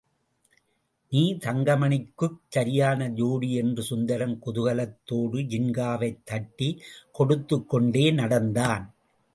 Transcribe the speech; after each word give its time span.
நீ 1.11 1.33
தங்கமணிக்குச் 1.33 2.39
சரியான 2.47 3.09
ஜோடி 3.09 3.53
என்று 3.53 3.83
சுந்தரம் 3.83 4.35
குதூகலத்தோடு 4.45 5.43
ஜின்காவைத் 5.51 6.23
தட்டிக் 6.23 6.81
கொடுத்துக்கொண்டே 7.19 8.13
நடந்தான். 8.13 8.85